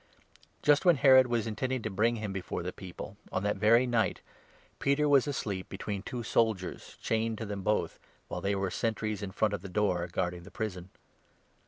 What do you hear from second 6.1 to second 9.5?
soldiers, chained to them both, while there were sentries in